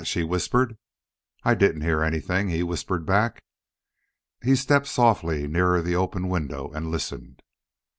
she 0.03 0.23
whispered. 0.23 0.75
"I 1.43 1.53
didn't 1.53 1.83
hear 1.83 2.01
anything," 2.01 2.49
he 2.49 2.63
whispered 2.63 3.05
back. 3.05 3.43
He 4.43 4.55
stepped 4.55 4.87
softly 4.87 5.45
nearer 5.47 5.79
the 5.83 5.95
open 5.95 6.27
window 6.27 6.71
and 6.73 6.89
listened. 6.89 7.43